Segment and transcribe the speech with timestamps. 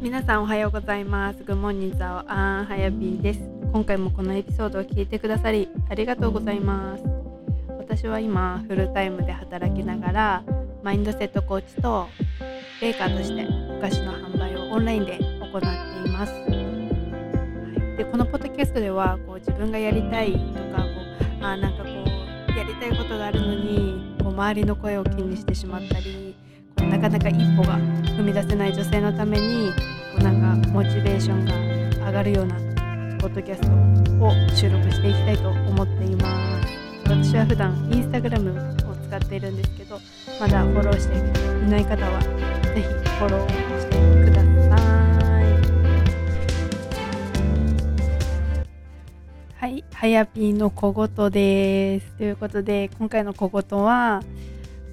[0.00, 1.42] 皆さんおはようございます。
[1.42, 3.40] グモンニザオアンハヤビーです。
[3.72, 7.02] 今回もこのエピソードを聞いてくださりありがとうございます。
[7.78, 10.44] 私は今フルタイムで働きながら
[10.84, 12.06] マインドセットコーチと
[12.80, 13.44] ベーカーとして
[13.76, 16.32] お菓子の販売をオンラインで行っています。
[16.32, 16.46] は
[17.94, 20.88] い、でこのポッドキャストではこう自分がやりたいとかこ
[21.40, 26.36] うあなんかこうやりたいことがあるのにこう周りの声を気にしてしまったり
[26.90, 27.78] なかなか一歩が
[28.16, 29.72] 踏み出せない女性のために
[30.14, 31.44] こうなんかモチベーション
[32.00, 32.56] が上がるような
[33.18, 33.68] ポッドキャスト
[34.24, 36.68] を収録していきたいと思っています。
[37.04, 38.54] 私は普段インスタグラムを
[39.08, 39.98] 使っているんですけど
[40.38, 42.28] まだフォローしていない方はぜ
[42.76, 43.48] ひフォロー
[43.80, 43.96] して
[44.30, 44.42] くだ
[44.76, 44.76] さ
[45.40, 45.44] い。
[49.54, 52.12] はい、はやぴーの小言です。
[52.16, 54.22] ということで今回の小言は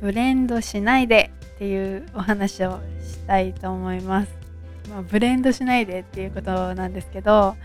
[0.01, 4.31] ブレンドしないでっていうお話をしたいと思います。
[4.89, 7.55] まあ、ブレンドしないでっていうことなんですけど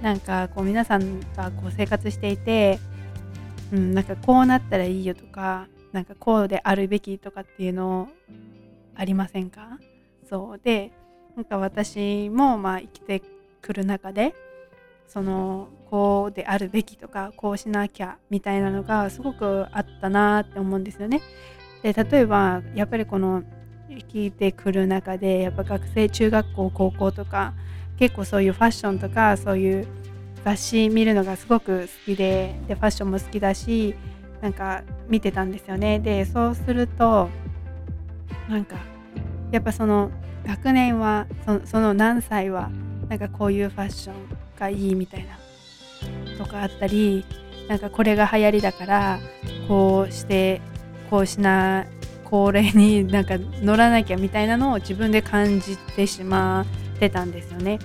[0.00, 2.78] なんかこう皆さんがこう生活していて、
[3.72, 8.08] うん、なんかこうなったらいいよとかなんかこうであるべきとかっていうの
[8.94, 9.78] ありませんか？
[10.30, 10.92] そうで
[11.36, 13.22] なんか私もまあ生きて
[13.60, 14.34] くる中で
[15.06, 21.20] そのこうであるべきとかこうしなきゃみたいなのがすごくあったなって思うんですよね。
[21.82, 23.42] で例えばやっぱりこの
[23.88, 27.54] 聞いてくる中でやっぱ学生中学校高校とか
[27.98, 29.86] 結構そういうファッションとかそういう
[30.44, 33.94] 雑誌見るのがすごく好きででファッションも好きだし
[34.40, 36.00] なんか見てたんですよね。
[36.00, 37.28] でそうすると
[38.48, 38.76] なんか
[39.52, 40.10] やっぱその
[40.44, 41.26] 学年は
[41.64, 42.70] その何歳は
[43.08, 44.14] なんかこういうファッション
[44.58, 45.38] がいいみたいな
[46.38, 47.24] とかあったり
[47.68, 49.20] なんかこれが流行りだから
[49.68, 50.60] こうして
[51.12, 51.84] こうしな
[52.24, 56.62] これになんか乗らなきゃみたいなのを自分で感じてしま
[56.96, 57.80] ってたんですよね。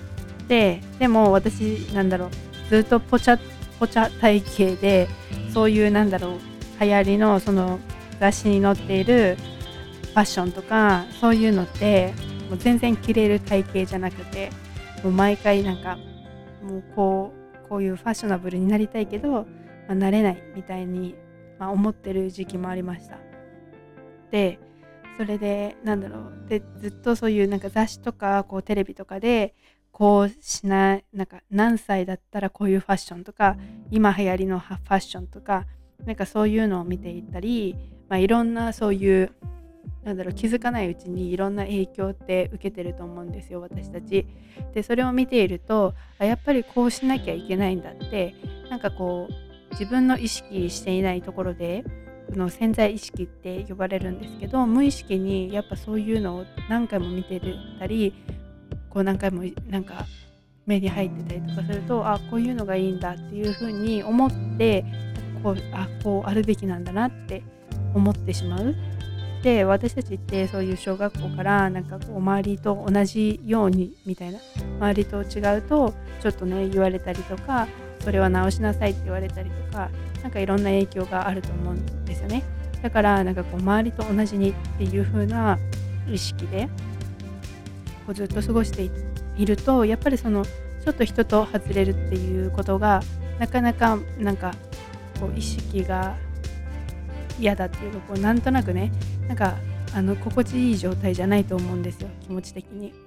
[0.48, 2.30] ででも私なんだろう
[2.70, 3.38] ずっとポチャ
[3.80, 5.10] ポチャ体型で
[5.54, 6.40] そういうなんだろう
[6.82, 7.82] 流行りのその
[8.18, 9.36] 雑誌に載っている
[10.04, 12.14] ファッションとかそういうのって
[12.50, 14.52] もう全然着れる体型じゃなくて
[15.04, 15.98] もう毎回なんか
[16.64, 17.34] もうこ
[17.66, 19.46] うこういうファッショナブルになりたいけど、ま
[19.90, 21.16] あ、なれないみたいに、
[21.60, 23.18] まあ、思ってる時期もありました。
[24.32, 24.60] で
[25.18, 29.56] それでなんだろうでずっとそういうなんか雑誌とかこうテレビとかで
[29.92, 33.58] こうしないなんか何歳だったらこういうファッションとか
[33.90, 35.66] 今流行りのファッションとか
[36.06, 37.76] なんかそういうのを見ていったり、
[38.10, 39.32] まあ、いろんなそういう
[40.04, 44.28] なんだろう気づかないうちにいろんな影響って受けてると思うんですよ私たち。
[44.74, 48.36] でそれを見ているとあやっぱりこうしなきゃいけないんだって
[48.70, 49.47] なんかこう
[49.80, 51.84] 自分の意識していないところで
[52.30, 57.40] この潜在意識って呼ばれるんですけど無意識にやっぱそういうのを何回も見て
[57.80, 58.14] たり
[58.90, 60.06] こう何回もなんか
[60.66, 64.84] 目に入ってたりとかするとあこういうのがいいんだっていうふうに思って
[65.44, 67.44] こうあこうあるべきなんだなって
[67.94, 68.76] 思ってしまう。
[69.44, 74.40] で私たちってそういう小学校からなんかこう周りと同じようにみたいな
[74.80, 77.68] 周りと違うとちょっとね言われたりとか
[78.02, 79.90] それは直しなさいって言われたりとか
[80.22, 82.44] なんかいろんな影響があると思うんですよね
[82.82, 85.58] だからなんかこう周りと同じにっていう風な
[86.10, 86.70] 意識で
[88.06, 88.90] こうずっと過ごして
[89.38, 93.02] いるとやっぱりそのちょっと人と外れるっていうことが
[93.40, 94.54] なかなかなんか
[95.20, 96.16] こう意識が
[97.40, 98.92] 嫌だっていうかこうなんとなくね
[99.28, 99.58] なんか
[99.94, 103.07] あの心地いい状態じゃないと思うんですよ気持ち的に。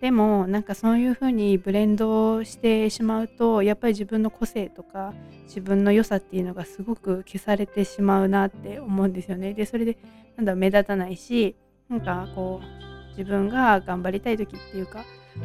[0.00, 5.12] でもなんかそういう風にブレンドしてしまうとやっぱり自分の個性とか
[5.44, 9.52] 自分の良さっていうのがすごく消されてしまうなって思うんですよね。
[9.52, 9.98] でそれで
[10.36, 11.54] なんだ目立たないし
[11.90, 15.04] なんかこう自分が頑張りたい時っていうか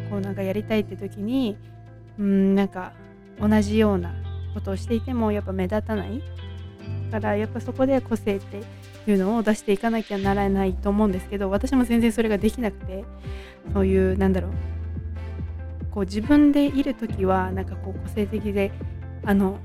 [0.10, 1.58] こうなんかやりたいって時に
[2.18, 2.94] うんなんか
[3.42, 4.14] 同じような
[4.54, 6.22] ことをしていてもやっぱ目立たない
[7.06, 8.62] からやっぱそこで個性って
[9.08, 13.04] いうのを出していかなきゃならないと思うんですけど私も全然それができなくて
[13.74, 14.52] そういうなんだろう
[15.92, 18.72] こう自分でいる時はなんかこう個性的で
[19.24, 19.60] あの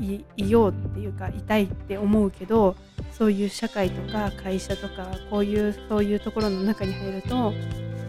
[0.00, 2.74] いいようっていうかいたいって思うけど
[3.12, 7.52] そういう社会とか会社とかこういうそういうところの中に入ると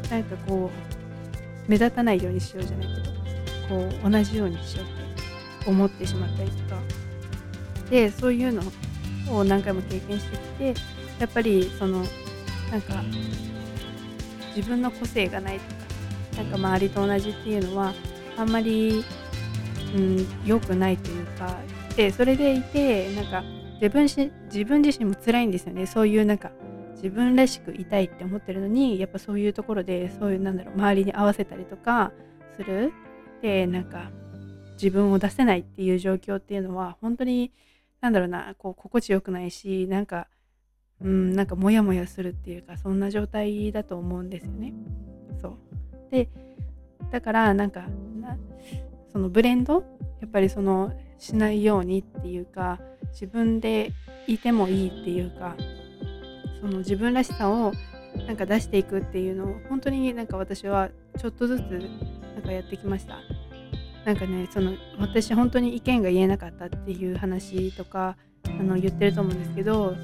[0.09, 3.15] なんかこう目立たないようにしようじゃないけど
[3.69, 6.81] こう同じようにしようって思ってしまったりとか
[7.89, 8.61] でそういうの
[9.29, 10.41] を何回も経験してき
[10.73, 10.73] て
[11.19, 12.03] やっぱりその
[12.71, 13.03] なんか
[14.55, 17.93] 自分の個性がないとかなんか周りと同じっていうのは
[18.37, 19.03] あんまり
[19.95, 21.57] うん良くないというか
[21.95, 23.43] でそれでいてなんか
[23.75, 25.85] 自分し自分自身も辛いんですよね。
[25.85, 26.51] そういうなんか
[26.95, 32.11] 自分らしくいたいって思ってるのにやっぱそういうところでそういうなんだろう周りに合わせたりとか
[32.55, 32.93] する。
[33.41, 34.09] でなんか
[34.73, 37.51] 自分を出せないっていう状況っていうのは本当に
[38.05, 40.27] なんだろうなこう心地よくないしなんか
[41.01, 44.75] うんなんかモヤモヤするっていうかそんな状態だと思うんですよね。
[45.41, 45.57] そう。
[46.11, 46.29] で
[47.09, 47.85] だからなんか
[49.11, 49.83] そのブレンド？
[50.21, 52.79] やっぱりそのしないようにっていうか
[53.11, 53.91] 自分で
[54.27, 55.55] いてもいいっていうか
[56.61, 57.73] その自分らしさを
[58.27, 61.61] なんか出していくっていうのを本当になんか私はちょっとずつ
[62.35, 63.17] なんかやってきました
[64.05, 68.15] なんかねその私本当に意見が言えなかったっていう話とか
[68.45, 69.95] あの言ってると思うんですけど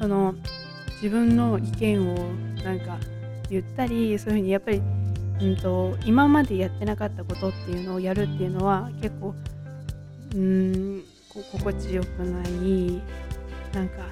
[0.00, 0.34] その
[1.02, 2.14] 自分の意見を
[2.62, 2.98] なんか
[3.50, 4.82] 言ったりそういうふうにやっぱり、
[5.40, 9.34] うんと、今までやってなかったことっていうのをやるっていうのは結構
[10.34, 11.02] うん
[11.32, 13.02] 心地よくない
[13.72, 14.02] なんか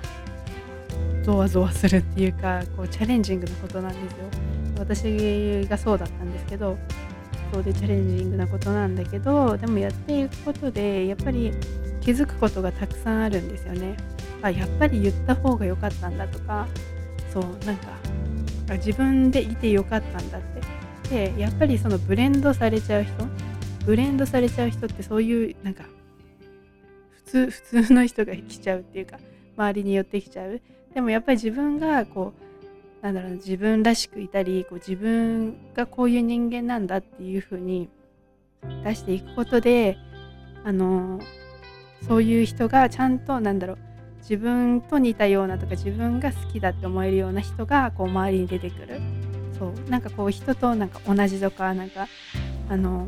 [1.22, 4.24] ゾワゾワするっていうかこうチャレンジングなことなんですよ。
[4.78, 6.78] 私がそうだったんですけど
[7.52, 11.52] そうでチャレンジングなことなんだけどでもやっていくことでやっぱり
[12.00, 13.96] 気づくことがたくさんあるんですよね。
[14.42, 16.66] あやっぱり言った方が良かったんだとか
[17.32, 17.88] そうなんか
[18.72, 21.30] 自分でいて良かったんだって。
[21.32, 23.12] でやっぱりそのブレンドされちゃう人
[23.84, 25.84] ブレンドされちゃう人ってそういうなんか
[27.10, 29.18] 普通普通の人が来ちゃうっていうか
[29.56, 30.60] 周りに寄ってきちゃう。
[30.94, 32.55] でもやっぱり自分がこう
[33.06, 37.88] なんだろう自分らしくいたりこう自分がこういう人間なんだっていう風に
[38.82, 39.96] 出していくことで
[40.64, 41.20] あの
[42.08, 43.78] そういう人がちゃんとなんだろう
[44.18, 49.00] 自分と似たようなとか自分が好きだって思えるような人がこう周りに出てくる。
[49.56, 49.90] そう。
[49.90, 52.08] なんかこう人となんか同じとかなんか
[52.68, 53.06] あの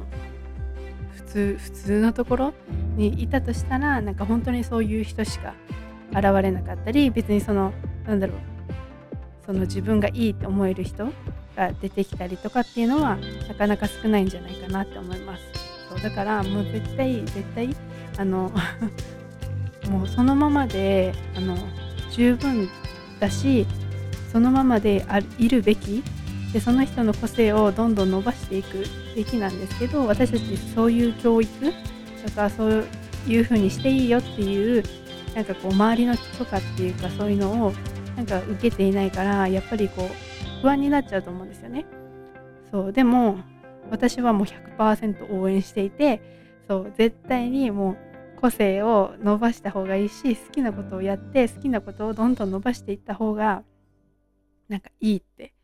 [1.17, 2.55] 普通普通のところ
[2.97, 5.55] にいたとしたらなんか本当にそういう人しか
[6.13, 7.73] 現れなかったり別にその
[8.07, 8.58] なんだろう
[9.49, 11.07] その自分がいいって思える人
[11.57, 13.17] が出てきたりとかっていうのは
[13.49, 15.43] なかなか少ないんじゃないかなって思います。
[15.89, 17.75] そうだからもう絶対絶対
[18.19, 18.53] あの
[19.89, 21.57] もうそのままであの
[22.13, 22.69] 十分
[23.21, 23.67] だし
[24.31, 26.03] そのままであいるべき
[26.53, 28.85] でその人の個性をどんどん伸ばしていく
[29.17, 31.51] べきなんですけど私たちそういう教育
[32.23, 32.85] とかそう
[33.27, 34.85] いう風にしていいよっていう
[35.35, 37.73] なんかこう周りの許可っていうかそういうのを
[38.19, 41.87] なんか受けていないからやっぱりこう不安になっちゃうと思うんですよね。
[42.69, 43.39] そうでも
[43.91, 46.21] 私はもう100%応援していて
[46.67, 53.63] そう絶対にもう個性を伸ばした方がいいし好きなことをやって好きなことをどんどん伸ばしていった方が
[54.69, 55.55] なんかいいって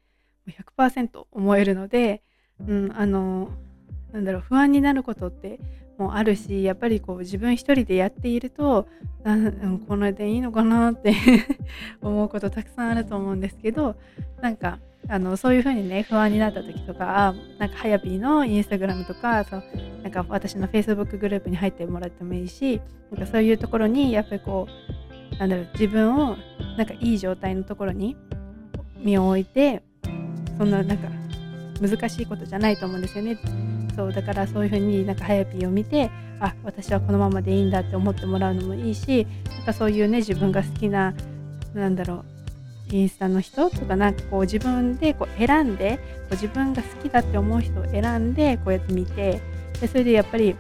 [0.79, 2.23] 100%思えるので、
[2.65, 3.51] うん、あの
[4.15, 5.59] なんだろう不安になることって
[5.99, 8.87] もあるしやっぱりこう自分一人でやっていると
[9.29, 11.15] んこれでいいのかなって
[12.01, 13.97] 思うことたくさんあると思うんですけど
[14.41, 14.79] なんか
[15.09, 19.63] あのそういう風にね不安になった時とかなんかはやぴーのインスタグラムとかそ
[20.03, 24.69] なんか私の Facebook グループに入ってもらってもいいしなんかそういうところにやっぱりこ
[25.33, 26.37] うなんだろう自分を
[26.79, 28.17] なんかいい状態のところに
[28.99, 29.83] 身を置いて
[30.57, 31.09] そんななんか
[31.81, 33.74] 難しいことじゃないと思うんですよね。
[33.95, 36.11] そうだからそういう風になんかはやぴーを見て
[36.41, 39.27] あ私はこのままでいいんだって思ってもらうのもいいし
[39.57, 41.15] なんかそういうね自分が好きな
[41.75, 42.25] なんだろ
[42.91, 46.03] うインスタの人とかなんかこう自分でこう選んでこ
[46.33, 49.41] う自分が好きだって思う人を選んでこうやって見て
[49.81, 50.55] でそれでやっぱり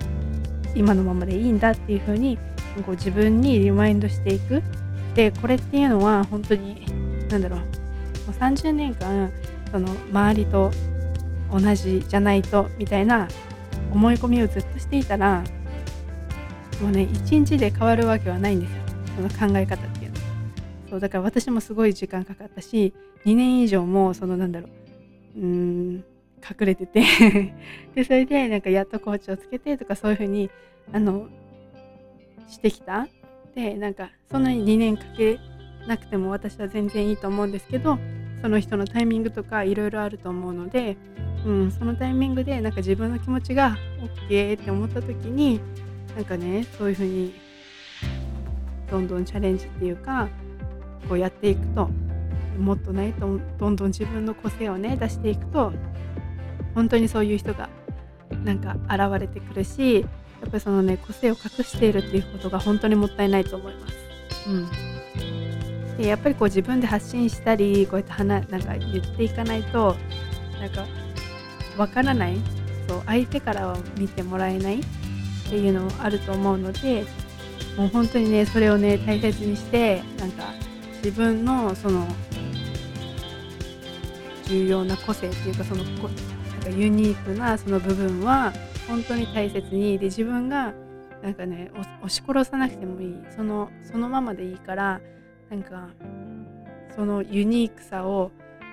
[0.75, 2.39] 今のままでいいんだっていう風に
[2.85, 4.63] こう自分にリマインドしていく。
[5.15, 6.85] でこれっていうのは本当に
[7.31, 7.65] 何だろうも
[8.29, 9.31] う30年間
[9.71, 10.73] その周りと
[11.51, 13.29] 同じじゃないとみたいな
[13.93, 15.45] 思い込みをずっとしていたら
[16.81, 18.83] もうね一日で変わるわけはないんですよ。
[19.17, 20.17] その考え方っていうの。
[20.91, 22.93] そうだから私もすごい時間かかったし
[23.25, 24.69] 2年以上もそのなんだろ
[25.37, 26.05] ううん
[26.39, 27.03] 隠れてて。
[27.95, 30.51] でそれでなんかやっとコーチをつけてとかそういう風に
[30.93, 31.29] あの
[32.49, 33.09] してきた。
[33.55, 35.39] でなんかそんなに2年かけ
[35.87, 37.99] なくても私は全然いいと思うんですけど
[38.43, 40.97] その人のタイミングとかいろいろあると思うので、
[41.45, 43.77] うん、そのタイミングでなんか自分の気持ちが
[44.29, 45.61] OK って思った時に
[46.17, 47.35] なんかねそういう風に
[48.91, 50.29] どんどんチャレンジっていうか
[51.09, 51.91] こうやっていくと
[52.59, 55.73] もっとねどんどん自分の個性をね出していくと
[56.75, 57.69] 本当にそういう人が
[58.45, 60.01] なんか現れてくるし
[60.41, 63.95] やっぱりそのね個性を隠しているっていうことが本当にもったいないと思います。
[64.49, 64.69] うん。
[65.97, 69.97] でやっぱりこう自分で発信したりこうやって話なんか言っていかないと
[70.61, 70.87] なんか
[71.77, 72.37] わからない。
[72.89, 74.81] そう相手からは見てもらえない。
[74.81, 77.05] っていうのもあると思うので
[77.77, 80.45] もう本当にねそれをね大切にしてなんか
[81.05, 82.09] 自分のその
[84.47, 86.09] 重要な個性っていうかそのこ
[86.51, 88.53] なんかユニークなその部分は
[88.89, 90.73] 本当に大切にで自分が
[91.23, 93.15] なんかね押し殺さなくてもいい。
[93.37, 95.01] そのそのままでいいから
[95.51, 95.89] なんか
[96.97, 98.31] そのユニークさを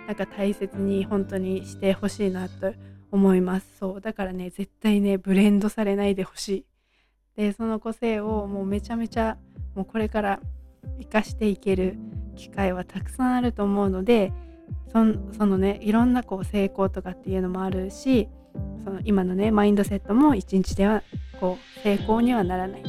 [0.08, 2.74] なんか大切に本当にしてほしいなと
[3.12, 3.68] 思います。
[3.80, 4.01] そう。
[4.01, 6.65] だからね絶対ねブレンドされないでほしい。
[7.36, 9.38] でその個性をもうめちゃめちゃ
[9.75, 10.39] もうこれから
[11.00, 11.98] 生かしていける
[12.36, 14.34] 機会はたくさんあると思うので
[14.91, 15.03] そ
[15.46, 18.27] のねいろんなこう成功とかっていうのもあるし
[18.84, 21.03] その今のねマインドセットも一日では
[21.39, 22.84] こう成功にはならない。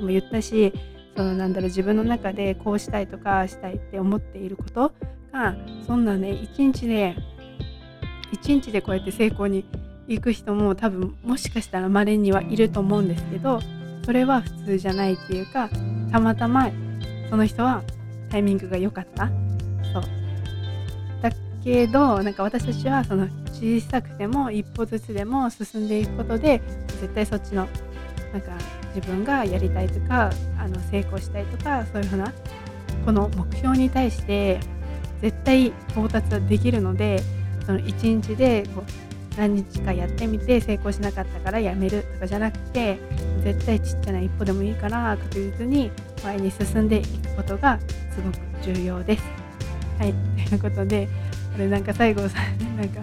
[0.00, 0.72] も言ったし
[1.16, 4.92] そのなんだろう自分の中でこうしたいとかしたいって思っていること
[5.32, 5.54] が
[5.86, 7.14] そんなね一日で
[8.32, 9.64] 一日でこうやって成功に
[10.08, 13.60] 行く人も多分もしかしたら稀にはいると思うんですけど
[14.04, 15.68] それは普通じゃないっていうか
[16.10, 16.70] たまたま
[17.30, 17.82] その人は
[18.30, 19.28] タイミングが良かった。
[19.92, 20.02] そう。
[21.22, 21.30] だ
[21.62, 26.60] けどなんか私たちはその小さくても一歩ずつでも進んでいくことで
[27.00, 27.68] 絶対そっちの
[28.32, 28.52] なんか
[28.94, 32.32] 自分がやりたいとかあの成功したいとかそういうふうな
[33.04, 34.60] この目標に対して
[35.20, 37.22] 絶対到達はできるので
[37.64, 42.98] その1日でこう何日かやってみて成功しなかったからやめるとかじゃなくて
[43.44, 45.90] 絶対ちっちゃな一歩でもいいから確実に
[46.22, 47.78] 前に進んでいくことが
[48.10, 49.24] すごく重要です。
[49.98, 50.14] はい
[50.48, 51.08] ということで
[51.52, 52.38] これなんか最後さ
[52.76, 53.00] なんか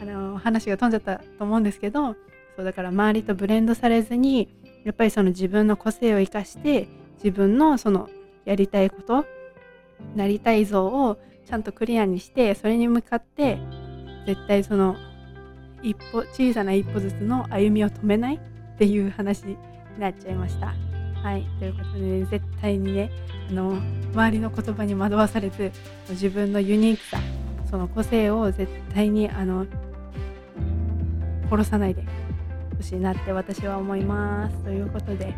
[0.00, 2.16] あの話が飛んじゃったと思うんですけど
[2.56, 4.48] そうだから周りとブレンドされずに
[4.84, 6.88] やっぱりその自分の個性を生かして
[7.22, 8.08] 自分のその
[8.44, 9.26] やりたいこと
[10.14, 13.58] なりたい像をちゃんとクリアにしてそれに向かって
[14.26, 14.96] 絶対その
[15.82, 19.56] 一歩小さな一歩ずつの歩みを止めないっていう話に
[19.98, 20.74] なっちゃいました。
[21.22, 23.10] はいということで、ね、絶対にね
[23.48, 23.78] あの
[24.12, 25.72] 周りの言葉に惑わされず
[26.10, 27.18] 自分のユニークさ
[27.68, 29.66] その個性を絶対にあの
[31.50, 32.04] 殺さないで
[32.76, 34.56] ほしいなって私は思います。
[34.64, 35.34] ということで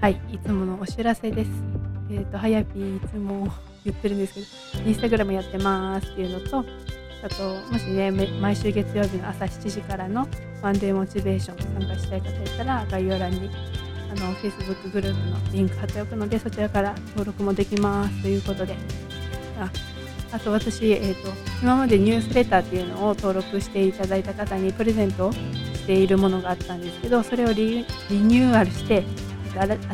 [0.00, 1.50] はいいつものお知らせです。
[2.10, 3.48] えっ、ー、とはやぴーいつも
[3.84, 4.40] 言ってるんですけ
[4.78, 6.64] どインスタグラムやってますっていうのと
[7.22, 10.26] あともしね毎週月曜日の朝7時からの
[10.62, 13.50] ワンデーモチベーション参加したい方いたら概要欄に
[14.10, 18.76] あの Facebook グループのリンク貼っておくのでそちらから登録もできますということで
[19.58, 19.70] あ
[20.32, 21.30] あと私、えーと、
[21.62, 29.04] 今までニュースレターっていうのを登録していただいた方にプレゼントをしているものがあったんですけどそれをリニューアルして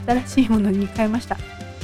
[0.06, 1.36] 新しいものに変えました。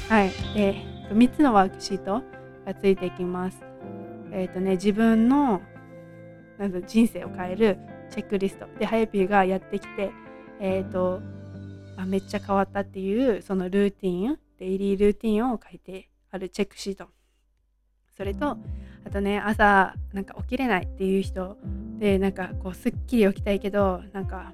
[0.08, 2.22] はい、で3つのワークシート
[2.64, 3.62] がついてきます。
[4.32, 5.62] えっ、ー、とね自分の
[6.58, 7.78] なん人生を変える
[8.10, 8.66] チェックリスト。
[8.78, 10.10] でハヤピーがやってきて
[10.60, 11.20] えっ、ー、と
[11.96, 17.08] あめっちゃ変わったっていうそのルーティンデイリールーティンを書いてあるチェックシート。
[18.16, 18.56] それと
[19.04, 21.56] あとね朝なんか起きれないっていう人。
[21.98, 24.52] でなんかこうすっきり起きたいけどなんか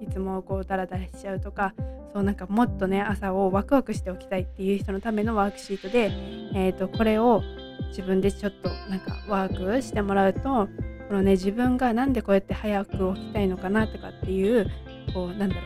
[0.00, 1.74] いつもこうダラダラしちゃうとか
[2.12, 6.10] そうなんかもっとね朝をワクワクしておきたいっていう人のためのワークシートで、
[6.54, 7.42] えーと、これを
[7.88, 10.68] 自分でちょっとなんかワークしてもらうとこ
[11.14, 14.70] のね自分が何でこうやって早く起きたいのかなとかっていう
[15.14, 15.64] こうなんだろう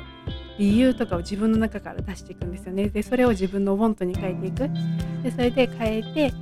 [0.59, 2.89] 理由とかを自分の中から出していくんですよね。
[2.89, 4.71] でそれを自分のウォントに変えていく。
[5.23, 6.33] でそれで変えて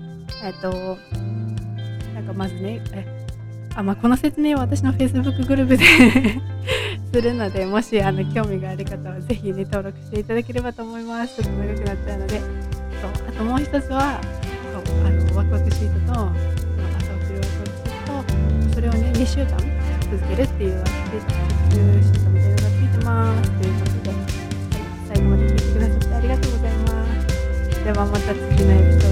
[0.44, 0.98] えっと
[2.14, 2.82] なんかまずね
[3.74, 5.84] あまあ、この説明は私の Facebook グループで
[7.12, 11.42] するのでもしあの興味がある方はぜひね登録していただければと思います。
[11.42, 12.48] ちょっと長くなっちゃうのでそう
[13.28, 14.18] あともう一つは
[14.72, 19.58] そうあのワクワクシートと朝起きるワクワクシートそれをね2週間
[20.10, 24.24] 続けるっていうワクシートみたいなのがついてますということで、はい、
[25.06, 26.88] 最後まで聞いてくださってありがとうございま
[27.28, 27.84] す。
[27.84, 29.11] ではまた次のエピソー